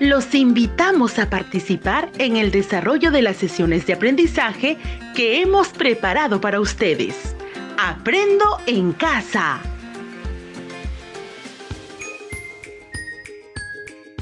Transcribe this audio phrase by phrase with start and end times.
[0.00, 4.76] Los invitamos a participar en el desarrollo de las sesiones de aprendizaje
[5.14, 7.36] que hemos preparado para ustedes.
[7.78, 9.60] Aprendo en casa.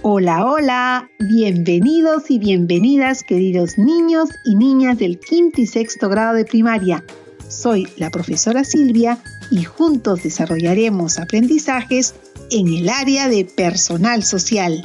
[0.03, 6.45] Hola, hola, bienvenidos y bienvenidas queridos niños y niñas del quinto y sexto grado de
[6.45, 7.03] primaria.
[7.49, 9.19] Soy la profesora Silvia
[9.51, 12.15] y juntos desarrollaremos aprendizajes
[12.51, 14.85] en el área de personal social.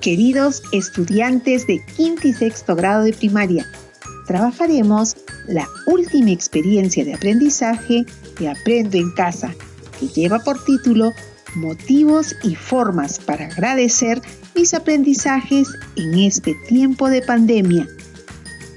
[0.00, 3.70] Queridos estudiantes de quinto y sexto grado de primaria,
[4.26, 5.14] trabajaremos
[5.46, 9.54] la última experiencia de aprendizaje que Aprendo en Casa,
[9.98, 11.12] que lleva por título
[11.54, 14.22] Motivos y formas para agradecer
[14.54, 17.86] mis aprendizajes en este tiempo de pandemia.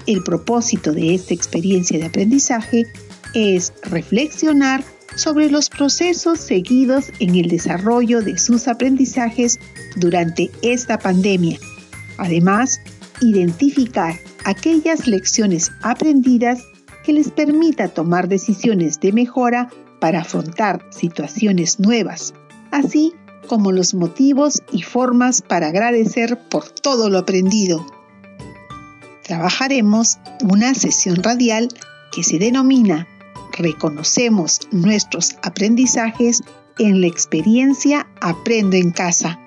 [0.06, 2.84] El propósito de esta experiencia de aprendizaje
[3.32, 4.84] es reflexionar
[5.16, 9.58] sobre los procesos seguidos en el desarrollo de sus aprendizajes
[9.96, 11.58] durante esta pandemia.
[12.18, 12.80] Además,
[13.20, 16.62] identificar aquellas lecciones aprendidas
[17.04, 19.68] que les permita tomar decisiones de mejora
[20.00, 22.34] para afrontar situaciones nuevas,
[22.70, 23.12] así
[23.46, 27.86] como los motivos y formas para agradecer por todo lo aprendido.
[29.22, 31.68] Trabajaremos una sesión radial
[32.12, 33.06] que se denomina
[33.56, 36.42] reconocemos nuestros aprendizajes
[36.78, 39.38] en la experiencia Aprendo en casa.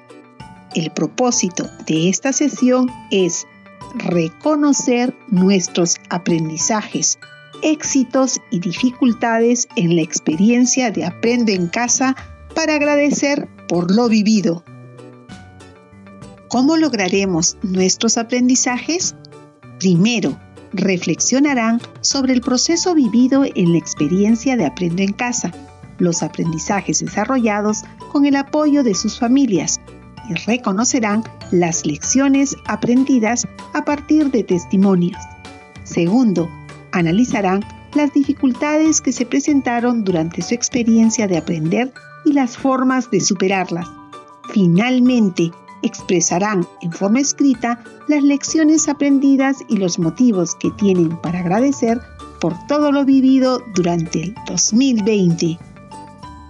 [0.76, 3.46] El propósito de esta sesión es
[3.96, 7.20] reconocer nuestros aprendizajes,
[7.64, 12.16] éxitos y dificultades en la experiencia de Aprendo en casa
[12.54, 14.64] para agradecer por lo vivido.
[16.50, 19.16] ¿Cómo lograremos nuestros aprendizajes?
[19.80, 20.40] Primero,
[20.74, 25.52] reflexionarán sobre el proceso vivido en la experiencia de Aprendo en Casa,
[26.00, 29.80] los aprendizajes desarrollados con el apoyo de sus familias
[30.30, 35.22] y reconocerán las lecciones aprendidas a partir de testimonios.
[35.84, 36.50] Segundo,
[36.92, 37.64] analizarán
[37.94, 41.94] las dificultades que se presentaron durante su experiencia de aprender
[42.26, 43.88] y las formas de superarlas.
[44.54, 45.52] Finalmente,
[45.84, 52.02] expresarán en forma escrita las lecciones aprendidas y los motivos que tienen para agradecer
[52.40, 55.58] por todo lo vivido durante el 2020.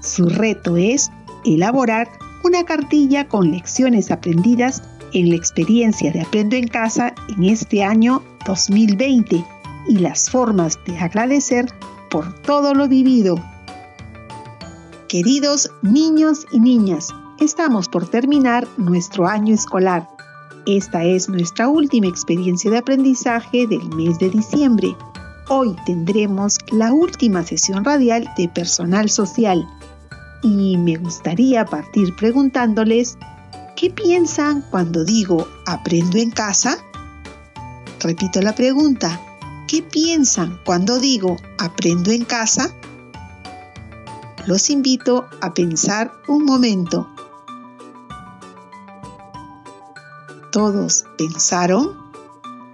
[0.02, 1.10] Su reto es
[1.46, 2.10] elaborar
[2.44, 4.84] una cartilla con lecciones aprendidas
[5.14, 9.44] en la experiencia de Aprendo en Casa en este año 2020
[9.88, 11.66] y las formas de agradecer
[12.10, 13.36] por todo lo vivido.
[15.08, 20.10] Queridos niños y niñas, Estamos por terminar nuestro año escolar.
[20.66, 24.96] Esta es nuestra última experiencia de aprendizaje del mes de diciembre.
[25.48, 29.68] Hoy tendremos la última sesión radial de personal social
[30.42, 33.20] y me gustaría partir preguntándoles,
[33.76, 36.80] ¿qué piensan cuando digo aprendo en casa?
[38.00, 39.22] Repito la pregunta,
[39.68, 42.74] ¿qué piensan cuando digo aprendo en casa?
[44.48, 47.08] Los invito a pensar un momento
[50.58, 51.96] todos pensaron?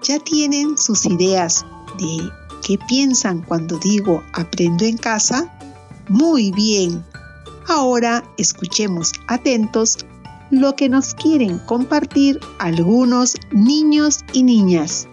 [0.03, 1.66] ¿Ya tienen sus ideas
[1.99, 2.31] de
[2.66, 5.53] qué piensan cuando digo aprendo en casa?
[6.07, 7.03] Muy bien.
[7.67, 9.97] Ahora escuchemos atentos
[10.49, 15.09] lo que nos quieren compartir algunos niños y niñas.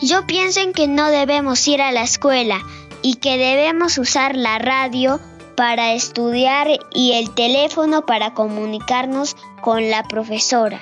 [0.00, 2.60] Yo pienso en que no debemos ir a la escuela
[3.02, 5.18] y que debemos usar la radio
[5.56, 10.80] para estudiar y el teléfono para comunicarnos con la profesora.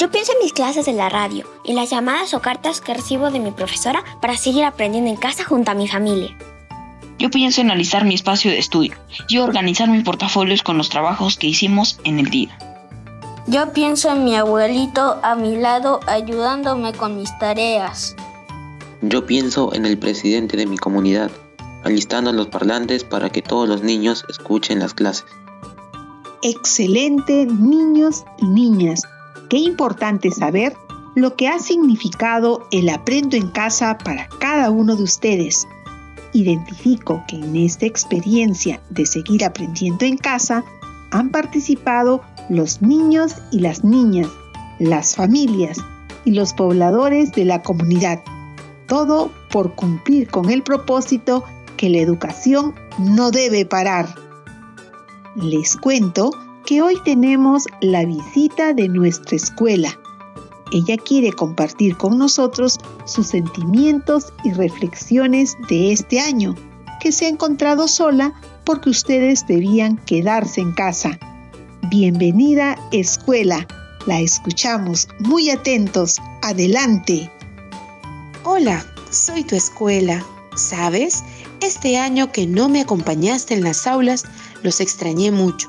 [0.00, 3.30] Yo pienso en mis clases de la radio y las llamadas o cartas que recibo
[3.30, 6.34] de mi profesora para seguir aprendiendo en casa junto a mi familia.
[7.18, 8.94] Yo pienso en analizar mi espacio de estudio
[9.28, 12.56] y organizar mis portafolios con los trabajos que hicimos en el día.
[13.46, 18.16] Yo pienso en mi abuelito a mi lado ayudándome con mis tareas.
[19.02, 21.30] Yo pienso en el presidente de mi comunidad,
[21.84, 25.26] alistando los parlantes para que todos los niños escuchen las clases.
[26.40, 29.02] Excelente, niños y niñas.
[29.50, 30.76] Qué importante saber
[31.16, 35.66] lo que ha significado el aprendo en casa para cada uno de ustedes.
[36.32, 40.64] Identifico que en esta experiencia de seguir aprendiendo en casa
[41.10, 44.28] han participado los niños y las niñas,
[44.78, 45.78] las familias
[46.24, 48.22] y los pobladores de la comunidad.
[48.86, 51.42] Todo por cumplir con el propósito
[51.76, 54.14] que la educación no debe parar.
[55.34, 56.30] Les cuento
[56.78, 59.98] hoy tenemos la visita de nuestra escuela.
[60.72, 66.54] Ella quiere compartir con nosotros sus sentimientos y reflexiones de este año,
[67.00, 68.32] que se ha encontrado sola
[68.64, 71.18] porque ustedes debían quedarse en casa.
[71.90, 73.66] Bienvenida escuela.
[74.06, 76.18] La escuchamos muy atentos.
[76.42, 77.32] Adelante.
[78.44, 80.24] Hola, soy tu escuela.
[80.54, 81.24] ¿Sabes?
[81.60, 84.24] Este año que no me acompañaste en las aulas,
[84.62, 85.68] los extrañé mucho.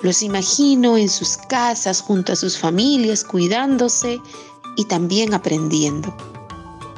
[0.00, 4.20] Los imagino en sus casas junto a sus familias, cuidándose
[4.76, 6.16] y también aprendiendo.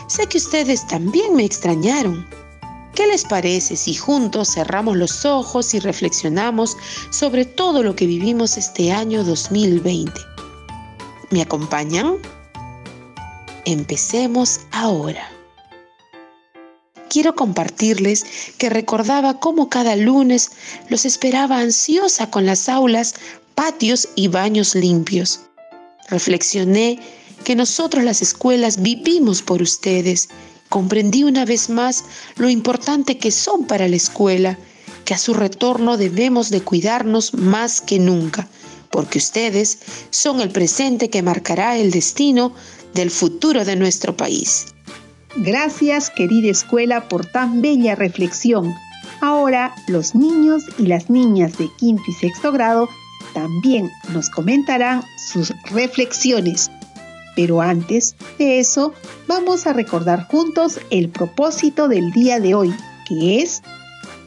[0.06, 2.26] Sé que ustedes también me extrañaron.
[2.94, 6.76] ¿Qué les parece si juntos cerramos los ojos y reflexionamos
[7.10, 10.12] sobre todo lo que vivimos este año 2020?
[11.30, 12.16] ¿Me acompañan?
[13.64, 15.39] Empecemos ahora.
[17.10, 18.24] Quiero compartirles
[18.56, 20.52] que recordaba cómo cada lunes
[20.88, 23.16] los esperaba ansiosa con las aulas,
[23.56, 25.40] patios y baños limpios.
[26.08, 27.00] Reflexioné
[27.42, 30.28] que nosotros las escuelas vivimos por ustedes
[30.68, 32.04] comprendí una vez más
[32.36, 34.56] lo importante que son para la escuela,
[35.04, 38.48] que a su retorno debemos de cuidarnos más que nunca,
[38.88, 39.78] porque ustedes
[40.10, 42.54] son el presente que marcará el destino
[42.94, 44.66] del futuro de nuestro país.
[45.36, 48.74] Gracias, querida escuela, por tan bella reflexión.
[49.20, 52.88] Ahora los niños y las niñas de quinto y sexto grado
[53.32, 56.70] también nos comentarán sus reflexiones.
[57.36, 58.92] Pero antes de eso,
[59.28, 62.74] vamos a recordar juntos el propósito del día de hoy,
[63.06, 63.62] que es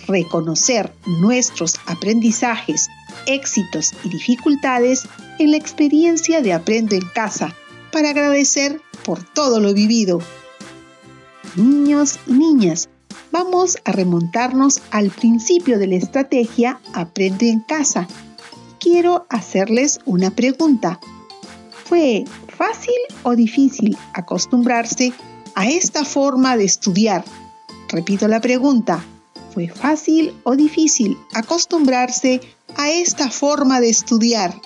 [0.07, 2.87] reconocer nuestros aprendizajes,
[3.25, 5.07] éxitos y dificultades
[5.39, 7.53] en la experiencia de Aprendo en Casa,
[7.91, 10.21] para agradecer por todo lo vivido.
[11.55, 12.89] Niños y niñas,
[13.31, 18.07] vamos a remontarnos al principio de la estrategia Aprende en Casa.
[18.79, 20.99] Quiero hacerles una pregunta.
[21.85, 25.13] ¿Fue fácil o difícil acostumbrarse
[25.53, 27.23] a esta forma de estudiar?
[27.87, 29.05] Repito la pregunta.
[29.53, 32.41] ¿Fue fácil o difícil acostumbrarse
[32.77, 34.59] a esta forma de estudiar?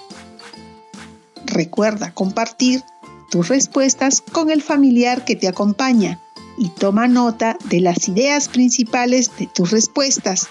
[1.45, 2.81] Recuerda compartir
[3.30, 6.22] tus respuestas con el familiar que te acompaña
[6.57, 10.48] y toma nota de las ideas principales de tus respuestas.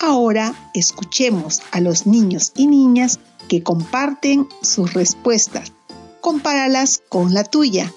[0.00, 5.72] Ahora escuchemos a los niños y niñas que comparten sus respuestas.
[6.20, 7.92] Compáralas con la tuya.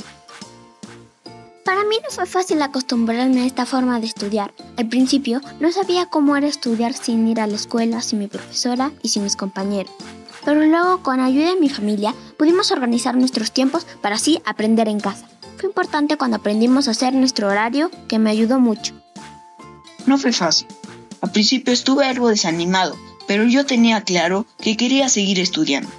[1.64, 4.54] Para mí no fue fácil acostumbrarme a esta forma de estudiar.
[4.78, 8.92] Al principio no sabía cómo era estudiar sin ir a la escuela, sin mi profesora
[9.02, 9.94] y sin mis compañeros.
[10.46, 15.00] Pero luego, con ayuda de mi familia, pudimos organizar nuestros tiempos para así aprender en
[15.00, 15.28] casa.
[15.58, 18.94] Fue importante cuando aprendimos a hacer nuestro horario, que me ayudó mucho.
[20.06, 20.68] No fue fácil,
[21.22, 22.98] al principio estuve algo desanimado,
[23.28, 25.90] pero yo tenía claro que quería seguir estudiando.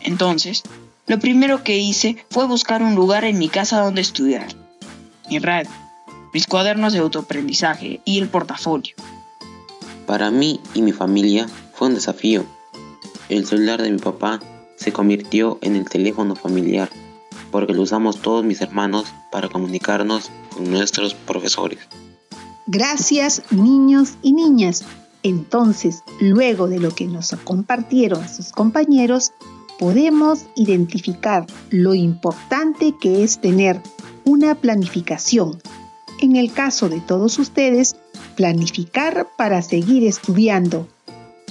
[0.00, 0.62] Entonces,
[1.08, 4.46] lo primero que hice fue buscar un lugar en mi casa donde estudiar.
[5.28, 5.70] Mi radio,
[6.32, 8.94] mis cuadernos de autoaprendizaje y el portafolio.
[10.06, 12.46] Para mí y mi familia fue un desafío.
[13.28, 14.40] El celular de mi papá
[14.76, 16.88] se convirtió en el teléfono familiar
[17.50, 21.78] porque lo usamos todos mis hermanos para comunicarnos con nuestros profesores.
[22.66, 24.84] Gracias niños y niñas.
[25.22, 29.32] Entonces, luego de lo que nos compartieron sus compañeros,
[29.78, 33.80] podemos identificar lo importante que es tener
[34.24, 35.60] una planificación.
[36.20, 37.96] En el caso de todos ustedes,
[38.36, 40.88] planificar para seguir estudiando.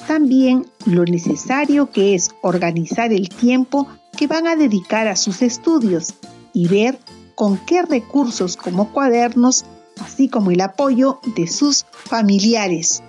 [0.07, 3.87] También lo necesario que es organizar el tiempo
[4.17, 6.13] que van a dedicar a sus estudios
[6.53, 6.97] y ver
[7.35, 9.65] con qué recursos como cuadernos
[9.99, 13.03] así como el apoyo de sus familiares.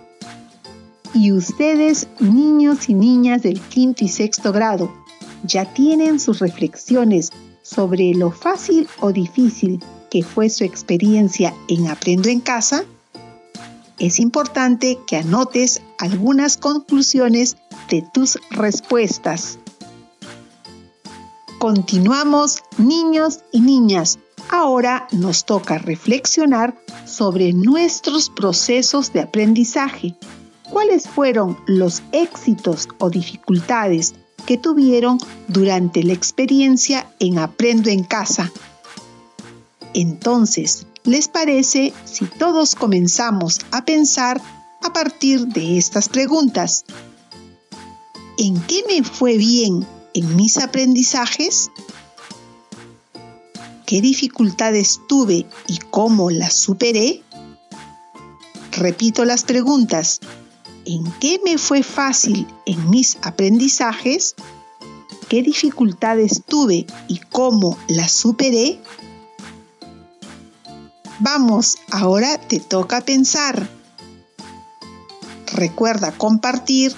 [1.15, 4.93] Y ustedes, niños y niñas del quinto y sexto grado,
[5.45, 7.31] ya tienen sus reflexiones
[7.63, 12.85] sobre lo fácil o difícil que fue su experiencia en Aprendo en Casa,
[13.99, 17.57] es importante que anotes algunas conclusiones
[17.91, 19.59] de tus respuestas.
[21.59, 24.19] Continuamos, niños y niñas,
[24.51, 26.75] Ahora nos toca reflexionar
[27.05, 30.17] sobre nuestros procesos de aprendizaje.
[30.71, 34.15] ¿Cuáles fueron los éxitos o dificultades
[34.47, 38.51] que tuvieron durante la experiencia en Aprendo en casa?
[39.93, 44.41] Entonces, ¿les parece si todos comenzamos a pensar
[44.83, 46.85] a partir de estas preguntas?
[48.39, 51.71] ¿En qué me fue bien en mis aprendizajes?
[53.89, 57.23] qué dificultades tuve y cómo las superé?
[58.73, 60.21] Repito las preguntas.
[60.85, 64.35] ¿En qué me fue fácil en mis aprendizajes?
[65.31, 68.79] ¿Qué dificultades tuve y cómo las superé?
[71.21, 73.69] Vamos, ahora te toca pensar.
[75.53, 76.95] Recuerda compartir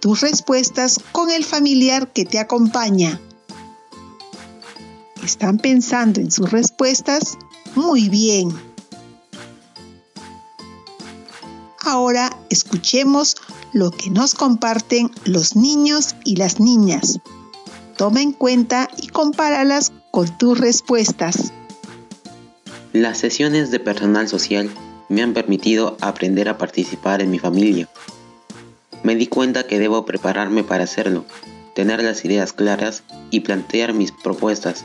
[0.00, 3.20] tus respuestas con el familiar que te acompaña.
[5.22, 7.38] ¿Están pensando en sus respuestas?
[7.76, 8.52] Muy bien.
[11.84, 13.36] Ahora escuchemos
[13.72, 17.20] lo que nos comparten los niños y las niñas.
[17.96, 21.52] Toma en cuenta y compáralas con tus respuestas.
[22.92, 24.68] Las sesiones de personal social
[25.08, 27.88] me han permitido aprender a participar en mi familia.
[29.02, 31.24] Me di cuenta que debo prepararme para hacerlo,
[31.74, 34.84] tener las ideas claras y plantear mis propuestas.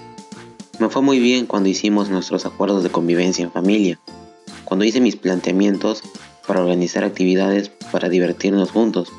[0.79, 3.99] Me fue muy bien cuando hicimos nuestros acuerdos de convivencia en familia,
[4.63, 6.01] cuando hice mis planteamientos
[6.47, 9.09] para organizar actividades para divertirnos juntos.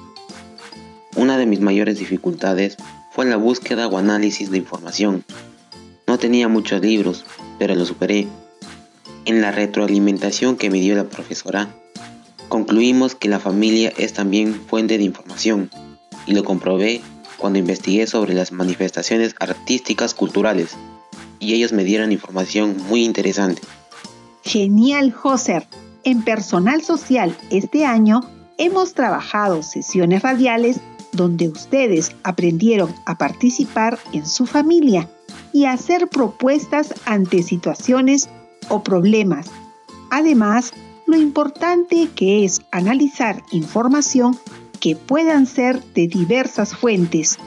[1.15, 2.79] Una de mis mayores dificultades
[3.13, 5.27] fue la búsqueda o análisis de información.
[6.07, 7.27] No tenía muchos libros,
[7.59, 8.27] pero lo superé.
[9.29, 11.69] En la retroalimentación que me dio la profesora,
[12.49, 15.71] concluimos que la familia es también fuente de información,
[16.25, 17.03] y lo comprobé
[17.37, 20.79] cuando investigué sobre las manifestaciones artísticas culturales,
[21.41, 23.61] y ellos me dieron información muy interesante.
[24.45, 25.67] Genial, Joser.
[26.05, 28.23] En Personal Social este año
[28.57, 30.81] hemos trabajado sesiones radiales
[31.13, 35.07] donde ustedes aprendieron a participar en su familia
[35.53, 38.31] y a hacer propuestas ante situaciones
[38.69, 39.51] o problemas.
[40.11, 40.73] Además,
[41.07, 44.39] lo importante que es analizar información
[44.81, 47.39] que puedan ser de diversas fuentes.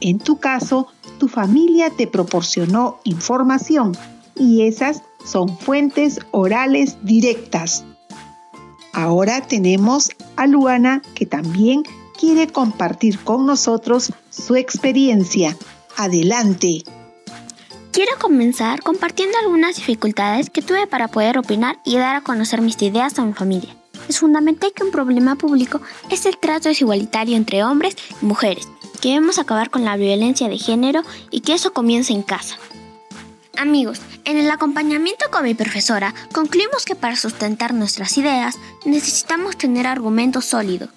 [0.00, 3.96] En tu caso, tu familia te proporcionó información
[4.34, 7.84] y esas son fuentes orales directas.
[8.92, 11.82] Ahora tenemos a Luana que también
[12.18, 15.56] quiere compartir con nosotros su experiencia.
[15.96, 16.82] Adelante.
[17.96, 22.82] Quiero comenzar compartiendo algunas dificultades que tuve para poder opinar y dar a conocer mis
[22.82, 23.74] ideas a mi familia.
[24.06, 28.68] Es fundamental que un problema público es el trato desigualitario entre hombres y mujeres,
[29.00, 32.58] que debemos acabar con la violencia de género y que eso comience en casa.
[33.56, 39.86] Amigos, en el acompañamiento con mi profesora, concluimos que para sustentar nuestras ideas necesitamos tener
[39.86, 40.90] argumentos sólidos.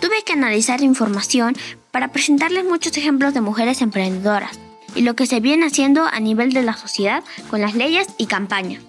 [0.00, 1.54] Tuve que analizar información
[1.90, 4.58] para presentarles muchos ejemplos de mujeres emprendedoras
[4.94, 8.26] y lo que se viene haciendo a nivel de la sociedad con las leyes y
[8.26, 8.82] campañas.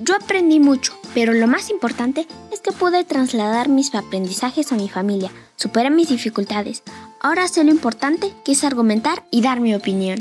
[0.00, 4.88] Yo aprendí mucho, pero lo más importante es que pude trasladar mis aprendizajes a mi
[4.88, 6.82] familia, superé mis dificultades.
[7.20, 10.18] Ahora sé lo importante que es argumentar y dar mi opinión.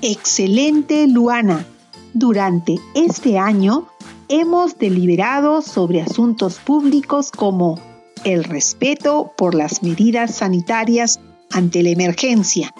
[0.00, 1.64] Excelente, Luana.
[2.12, 3.88] Durante este año
[4.28, 7.80] hemos deliberado sobre asuntos públicos como
[8.24, 12.74] el respeto por las medidas sanitarias ante la emergencia,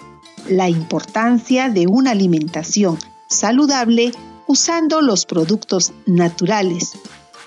[0.47, 2.97] la importancia de una alimentación
[3.27, 4.11] saludable
[4.47, 6.93] usando los productos naturales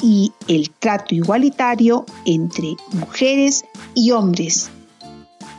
[0.00, 4.70] y el trato igualitario entre mujeres y hombres.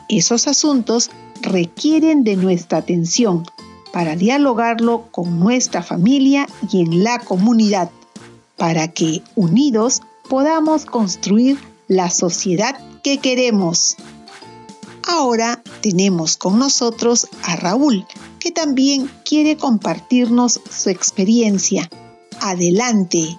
[0.10, 1.10] Esos asuntos
[1.42, 3.44] requieren de nuestra atención
[3.92, 7.90] para dialogarlo con nuestra familia y en la comunidad,
[8.56, 13.96] para que unidos podamos construir la sociedad que queremos.
[15.08, 18.06] Ahora tenemos con nosotros a Raúl,
[18.40, 21.90] que también quiere compartirnos su experiencia.
[22.42, 23.38] Adelante.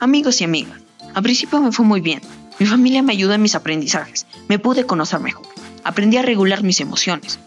[0.00, 0.80] Amigos y amigas,
[1.14, 2.22] al principio me fue muy bien.
[2.58, 4.26] Mi familia me ayudó en mis aprendizajes.
[4.48, 5.46] Me pude conocer mejor.
[5.84, 7.38] Aprendí a regular mis emociones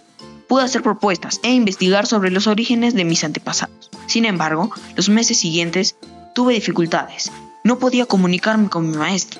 [0.51, 3.89] pude hacer propuestas e investigar sobre los orígenes de mis antepasados.
[4.05, 5.95] Sin embargo, los meses siguientes
[6.35, 7.31] tuve dificultades.
[7.63, 9.39] No podía comunicarme con mi maestro.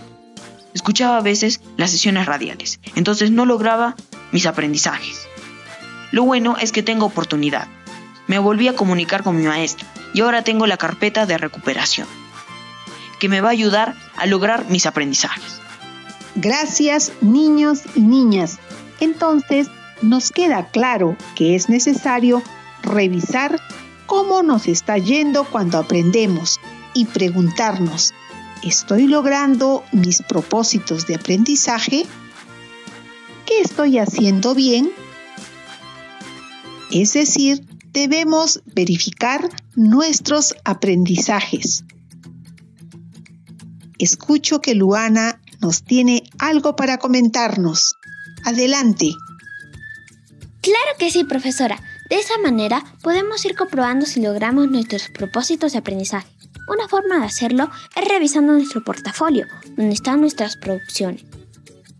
[0.74, 3.96] Escuchaba a veces las sesiones radiales, entonces no lograba
[4.32, 5.28] mis aprendizajes.
[6.12, 7.68] Lo bueno es que tengo oportunidad.
[8.28, 12.08] Me volví a comunicar con mi maestro y ahora tengo la carpeta de recuperación,
[13.20, 15.60] que me va a ayudar a lograr mis aprendizajes.
[16.36, 18.60] Gracias niños y niñas.
[19.00, 19.68] Entonces,
[20.02, 22.42] nos queda claro que es necesario
[22.82, 23.60] revisar
[24.06, 26.60] cómo nos está yendo cuando aprendemos
[26.94, 28.14] y preguntarnos,
[28.64, 32.06] ¿estoy logrando mis propósitos de aprendizaje?
[33.46, 34.92] ¿Qué estoy haciendo bien?
[36.92, 41.84] Es decir, debemos verificar nuestros aprendizajes.
[43.98, 47.96] Escucho que Luana nos tiene algo para comentarnos.
[48.46, 49.12] Adelante.
[50.62, 51.80] Claro que sí, profesora.
[52.10, 56.28] De esa manera podemos ir comprobando si logramos nuestros propósitos de aprendizaje.
[56.72, 61.26] Una forma de hacerlo es revisando nuestro portafolio, donde están nuestras producciones.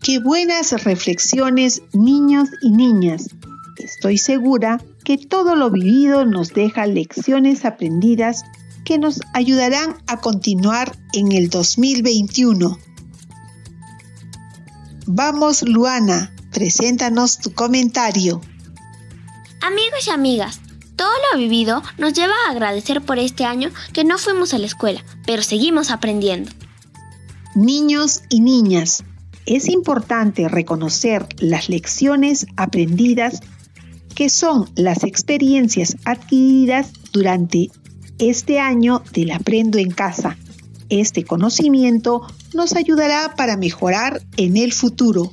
[0.02, 3.28] Qué buenas reflexiones, niños y niñas.
[3.76, 8.44] Estoy segura que todo lo vivido nos deja lecciones aprendidas
[8.86, 12.78] que nos ayudarán a continuar en el 2021.
[15.06, 18.40] Vamos, Luana, preséntanos tu comentario.
[19.60, 20.61] Amigos y amigas,
[21.02, 24.66] todo lo vivido nos lleva a agradecer por este año que no fuimos a la
[24.66, 26.52] escuela, pero seguimos aprendiendo.
[27.56, 29.02] Niños y niñas,
[29.44, 33.40] es importante reconocer las lecciones aprendidas
[34.14, 37.72] que son las experiencias adquiridas durante
[38.20, 40.36] este año del Aprendo en Casa.
[40.88, 42.22] Este conocimiento
[42.54, 45.32] nos ayudará para mejorar en el futuro.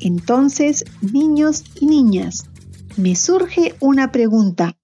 [0.00, 2.46] Entonces, niños y niñas,
[2.96, 4.76] me surge una pregunta.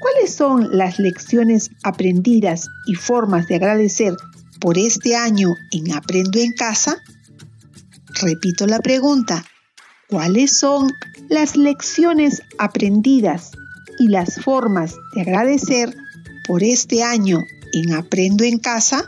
[0.00, 4.14] ¿Cuáles son las lecciones aprendidas y formas de agradecer
[4.60, 6.98] por este año en Aprendo en Casa?
[8.20, 9.44] Repito la pregunta.
[10.08, 10.92] ¿Cuáles son
[11.28, 13.50] las lecciones aprendidas
[13.98, 15.94] y las formas de agradecer
[16.46, 17.40] por este año
[17.72, 19.04] en Aprendo en Casa?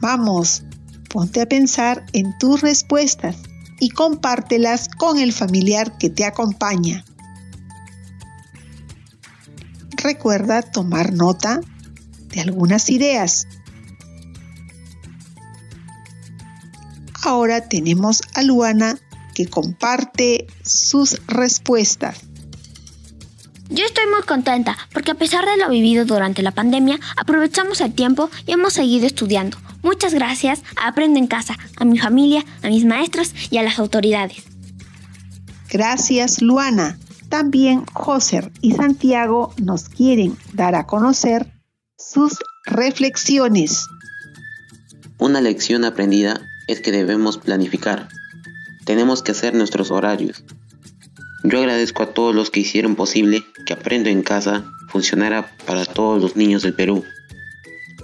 [0.00, 0.64] Vamos,
[1.08, 3.36] ponte a pensar en tus respuestas
[3.82, 7.04] y compártelas con el familiar que te acompaña.
[9.96, 11.60] Recuerda tomar nota
[12.28, 13.48] de algunas ideas.
[17.24, 19.00] Ahora tenemos a Luana
[19.34, 22.20] que comparte sus respuestas.
[23.68, 27.92] Yo estoy muy contenta porque a pesar de lo vivido durante la pandemia, aprovechamos el
[27.92, 29.58] tiempo y hemos seguido estudiando.
[29.82, 33.78] Muchas gracias a Aprendo en Casa, a mi familia, a mis maestros y a las
[33.78, 34.44] autoridades.
[35.70, 36.98] Gracias, Luana.
[37.28, 41.50] También Joser y Santiago nos quieren dar a conocer
[41.96, 43.86] sus reflexiones.
[45.18, 48.08] Una lección aprendida es que debemos planificar.
[48.84, 50.44] Tenemos que hacer nuestros horarios,
[51.44, 56.22] yo agradezco a todos los que hicieron posible que Aprendo en Casa funcionara para todos
[56.22, 57.04] los niños del Perú.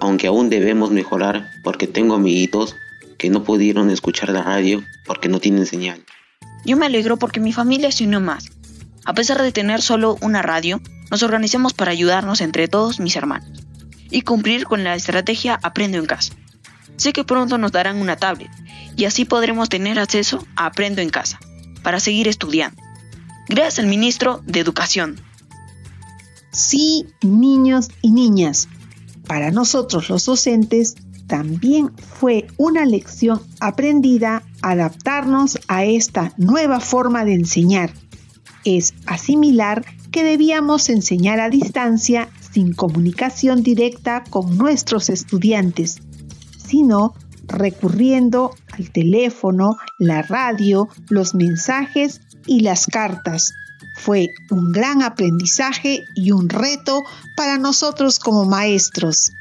[0.00, 2.76] Aunque aún debemos mejorar porque tengo amiguitos
[3.18, 6.04] que no pudieron escuchar la radio porque no tienen señal.
[6.64, 8.50] Yo me alegro porque mi familia se unió más.
[9.04, 10.80] A pesar de tener solo una radio,
[11.10, 13.64] nos organizamos para ayudarnos entre todos mis hermanos
[14.10, 16.34] y cumplir con la estrategia Aprendo en Casa.
[16.96, 18.50] Sé que pronto nos darán una tablet
[18.96, 21.38] y así podremos tener acceso a Aprendo en Casa
[21.82, 22.82] para seguir estudiando.
[23.48, 25.20] Gracias al ministro de Educación.
[26.50, 28.68] Sí, niños y niñas,
[29.28, 30.96] para nosotros los docentes
[31.28, 37.92] también fue una lección aprendida adaptarnos a esta nueva forma de enseñar.
[38.64, 45.98] Es asimilar que debíamos enseñar a distancia sin comunicación directa con nuestros estudiantes,
[46.66, 47.14] sino
[47.46, 53.52] recurriendo al teléfono, la radio, los mensajes y las cartas.
[53.98, 57.04] Fue un gran aprendizaje y un reto
[57.36, 59.32] para nosotros como maestros.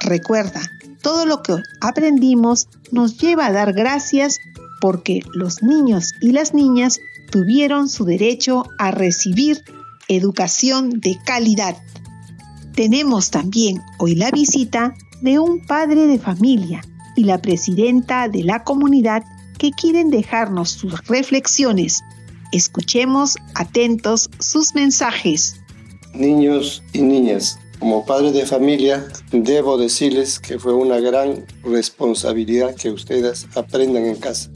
[0.00, 0.60] Recuerda,
[1.00, 4.38] todo lo que aprendimos nos lleva a dar gracias
[4.80, 6.98] porque los niños y las niñas
[7.30, 9.62] tuvieron su derecho a recibir
[10.08, 11.76] educación de calidad.
[12.74, 16.82] Tenemos también hoy la visita de un padre de familia
[17.16, 19.22] y la presidenta de la comunidad
[19.58, 22.02] que quieren dejarnos sus reflexiones.
[22.54, 25.56] Escuchemos atentos sus mensajes.
[26.14, 32.90] Niños y niñas, como padre de familia, debo decirles que fue una gran responsabilidad que
[32.90, 34.50] ustedes aprendan en casa.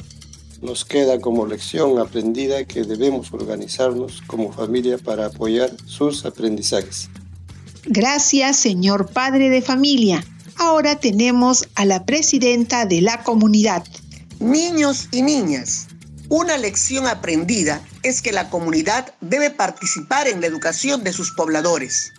[0.63, 7.11] Nos queda como lección aprendida que debemos organizarnos como familia para apoyar sus aprendizajes.
[7.85, 10.25] Gracias, señor padre de familia.
[10.55, 13.83] Ahora tenemos a la presidenta de la comunidad.
[14.39, 15.88] Niños y niñas,
[16.31, 22.12] una lección aprendida es que la comunidad debe participar en la educación de sus pobladores.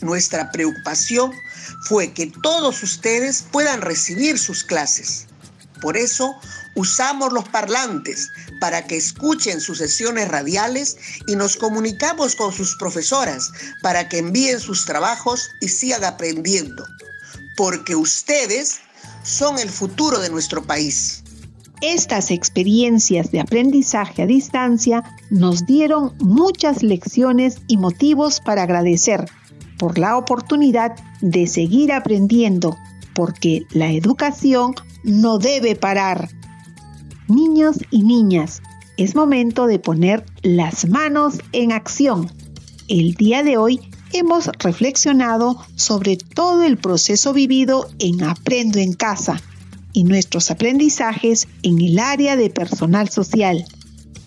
[0.00, 1.32] Nuestra preocupación
[1.84, 5.26] fue que todos ustedes puedan recibir sus clases.
[5.80, 6.34] Por eso
[6.74, 8.28] usamos los parlantes
[8.60, 13.50] para que escuchen sus sesiones radiales y nos comunicamos con sus profesoras
[13.80, 16.84] para que envíen sus trabajos y sigan aprendiendo.
[17.56, 18.80] Porque ustedes
[19.22, 21.22] son el futuro de nuestro país.
[21.82, 29.24] Estas experiencias de aprendizaje a distancia nos dieron muchas lecciones y motivos para agradecer
[29.78, 32.76] por la oportunidad de seguir aprendiendo,
[33.14, 36.28] porque la educación no debe parar.
[37.28, 38.60] Niños y niñas,
[38.98, 42.30] es momento de poner las manos en acción.
[42.88, 43.80] El día de hoy
[44.12, 49.40] hemos reflexionado sobre todo el proceso vivido en Aprendo en Casa
[49.92, 53.64] y nuestros aprendizajes en el área de personal social.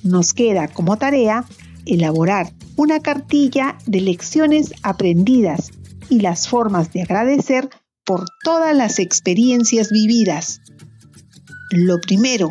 [0.03, 1.45] Nos queda como tarea
[1.85, 5.71] elaborar una cartilla de lecciones aprendidas
[6.09, 7.69] y las formas de agradecer
[8.05, 10.61] por todas las experiencias vividas.
[11.71, 12.49] Lo primero,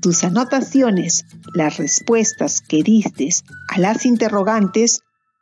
[0.00, 3.28] tus anotaciones, las respuestas que diste
[3.68, 5.00] a las interrogantes,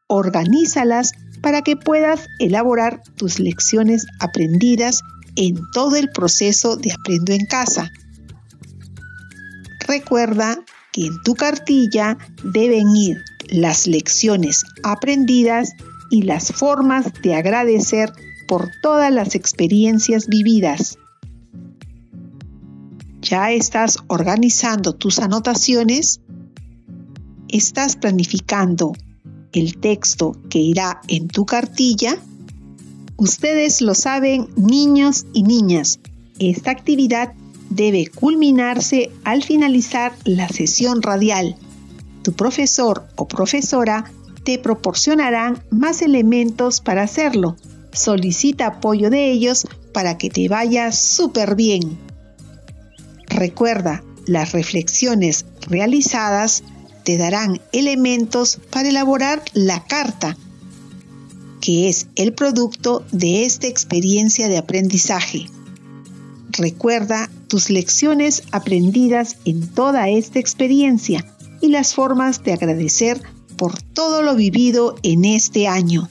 [0.08, 5.02] organízalas para que puedas elaborar tus lecciones aprendidas
[5.36, 7.92] en todo el proceso de Aprendo en Casa.
[9.86, 10.58] Recuerda
[10.92, 15.72] que en tu cartilla deben ir las lecciones aprendidas
[16.10, 18.12] y las formas de agradecer
[18.48, 20.98] por todas las experiencias vividas.
[23.22, 26.20] ¿Ya estás organizando tus anotaciones?
[27.48, 28.92] ¿Estás planificando
[29.52, 32.18] el texto que irá en tu cartilla?
[33.18, 36.00] Ustedes lo saben, niños y niñas,
[36.38, 37.32] esta actividad
[37.70, 41.56] debe culminarse al finalizar la sesión radial.
[42.22, 44.04] Tu profesor o profesora
[44.44, 47.56] te proporcionarán más elementos para hacerlo.
[47.92, 51.98] Solicita apoyo de ellos para que te vaya súper bien.
[53.28, 56.64] Recuerda, las reflexiones realizadas
[57.02, 60.36] te darán elementos para elaborar la carta,
[61.66, 65.46] que es el producto de esta experiencia de aprendizaje.
[66.52, 71.26] Recuerda tus lecciones aprendidas en toda esta experiencia
[71.60, 73.20] y las formas de agradecer
[73.56, 76.08] por todo lo vivido en este año.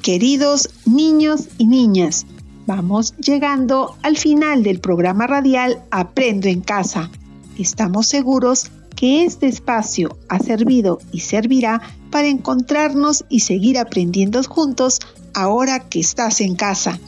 [0.00, 2.24] Queridos niños y niñas,
[2.66, 7.10] vamos llegando al final del programa radial Aprendo en casa.
[7.58, 8.70] Estamos seguros
[9.02, 15.00] que este espacio ha servido y servirá para encontrarnos y seguir aprendiendo juntos
[15.34, 17.00] ahora que estás en casa.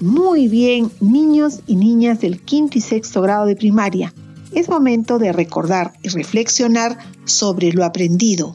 [0.00, 4.14] Muy bien, niños y niñas del quinto y sexto grado de primaria
[4.52, 8.54] es momento de recordar y reflexionar sobre lo aprendido.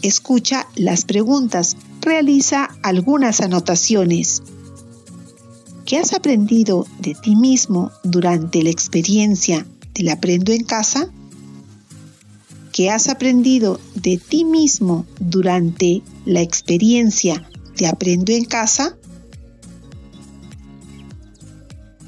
[0.00, 4.42] Escucha las preguntas, realiza algunas anotaciones.
[5.84, 11.08] ¿Qué has aprendido de ti mismo durante la experiencia del Aprendo en casa?
[12.72, 18.96] ¿Qué has aprendido de ti mismo durante la experiencia de Aprendo en casa?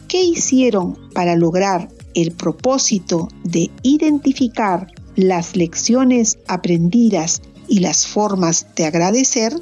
[0.08, 8.86] ¿Qué hicieron para lograr el propósito de identificar las lecciones aprendidas y las formas de
[8.86, 9.54] agradecer,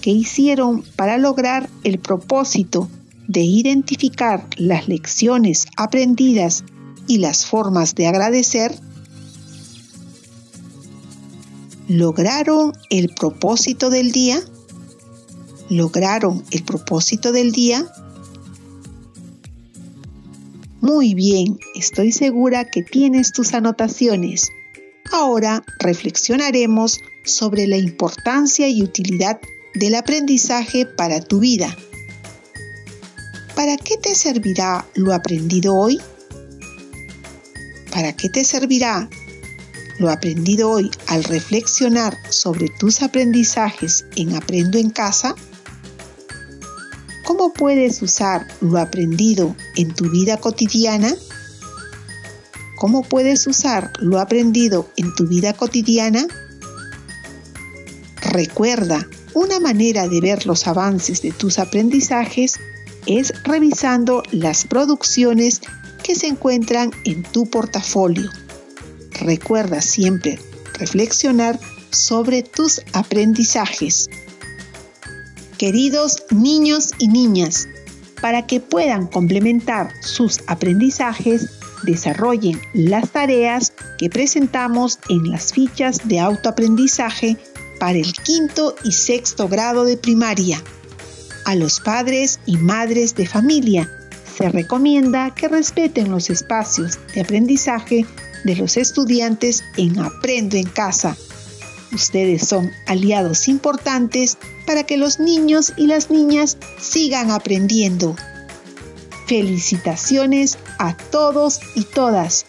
[0.00, 2.88] que hicieron para lograr el propósito
[3.28, 6.64] de identificar las lecciones aprendidas
[7.06, 8.74] y las formas de agradecer,
[11.88, 14.40] lograron el propósito del día,
[15.68, 17.86] lograron el propósito del día,
[20.80, 24.50] muy bien, estoy segura que tienes tus anotaciones.
[25.10, 29.40] Ahora reflexionaremos sobre la importancia y utilidad
[29.74, 31.76] del aprendizaje para tu vida.
[33.56, 35.98] ¿Para qué te servirá lo aprendido hoy?
[37.96, 39.08] ¿Para qué te servirá
[39.98, 45.34] lo aprendido hoy al reflexionar sobre tus aprendizajes en Aprendo en casa?
[47.24, 51.14] ¿Cómo puedes usar lo aprendido en tu vida cotidiana?
[52.76, 56.26] ¿Cómo puedes usar lo aprendido en tu vida cotidiana?
[58.20, 62.60] Recuerda, una manera de ver los avances de tus aprendizajes
[63.06, 65.62] es revisando las producciones
[66.06, 68.30] que se encuentran en tu portafolio.
[69.20, 70.38] Recuerda siempre
[70.74, 71.58] reflexionar
[71.90, 74.08] sobre tus aprendizajes
[75.56, 77.68] queridos niños y niñas,
[78.20, 81.50] para que puedan complementar sus aprendizajes,
[81.82, 87.36] desarrollen las tareas que presentamos en las fichas de autoaprendizaje
[87.78, 90.62] para el quinto y sexto grado de primaria.
[91.44, 93.90] A los padres y madres de familia
[94.36, 98.06] se recomienda que respeten los espacios de aprendizaje
[98.44, 101.16] de los estudiantes en Aprendo en Casa
[101.92, 108.16] Ustedes son aliados importantes para que los niños y las niñas sigan aprendiendo.
[109.26, 112.46] Felicitaciones a todos y todas.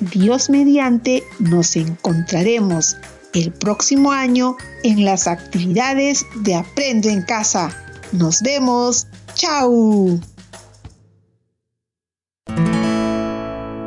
[0.00, 2.96] Dios mediante nos encontraremos
[3.32, 7.74] el próximo año en las actividades de Aprendo en Casa.
[8.12, 9.06] Nos vemos.
[9.34, 10.20] ¡Chao!